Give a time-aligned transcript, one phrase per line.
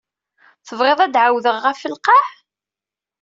[0.67, 2.25] Tebɣiḍ ad d-ɛawdeɣ ɣef lqaɛ?